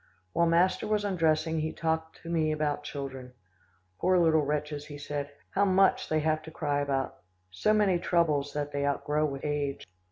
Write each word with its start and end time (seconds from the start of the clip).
While 0.33 0.47
master 0.47 0.87
was 0.87 1.05
undressing, 1.05 1.59
he 1.59 1.71
talked 1.71 2.23
to 2.23 2.29
me 2.31 2.51
about 2.51 2.81
children. 2.81 3.33
"Poor 3.99 4.17
little 4.17 4.41
wretches," 4.41 4.87
he 4.87 4.97
said. 4.97 5.29
"How 5.51 5.63
much 5.63 6.09
they 6.09 6.21
have 6.21 6.41
to 6.41 6.49
cry 6.49 6.81
about. 6.81 7.17
So 7.51 7.71
many 7.71 7.99
troubles 7.99 8.51
that 8.53 8.71
they 8.71 8.83
outgrow 8.83 9.27
with 9.27 9.45
age." 9.45 9.85